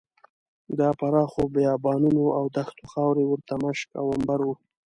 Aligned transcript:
د 0.77 0.79
پراخو 0.99 1.41
بیابانونو 1.55 2.23
او 2.37 2.43
دښتونو 2.55 2.89
خاورې 2.91 3.23
ورته 3.27 3.53
مشک 3.63 3.87
او 3.99 4.05
عنبر 4.15 4.39
وو. 4.43 4.55